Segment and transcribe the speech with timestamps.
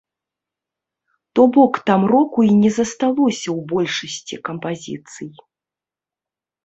[1.33, 5.29] То бок там року і не засталося ў большасці кампазіцый.